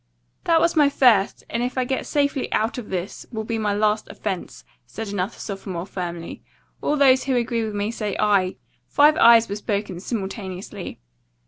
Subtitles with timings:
[0.45, 3.71] "That was my first, and if I get safely out of this, will be my
[3.75, 6.41] last offense," said another sophomore firmly.
[6.81, 8.55] "All those who agree with me say 'aye.'"
[8.87, 10.97] Five "ayes" were spoken simultaneously.